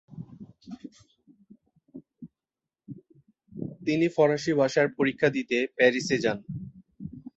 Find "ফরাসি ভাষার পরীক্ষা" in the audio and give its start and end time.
4.15-5.27